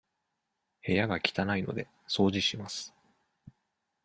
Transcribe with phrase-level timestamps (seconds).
[0.83, 2.91] 部屋が汚いので、掃除します。